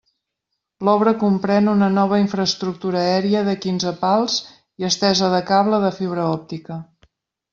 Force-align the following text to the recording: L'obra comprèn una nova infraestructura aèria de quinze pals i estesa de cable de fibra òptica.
L'obra 0.87 1.11
comprèn 1.23 1.67
una 1.73 1.89
nova 1.97 2.19
infraestructura 2.21 3.03
aèria 3.09 3.43
de 3.51 3.55
quinze 3.67 3.93
pals 4.01 4.39
i 4.83 4.89
estesa 4.91 5.31
de 5.35 5.43
cable 5.51 5.83
de 5.87 5.95
fibra 6.01 6.27
òptica. 6.33 6.79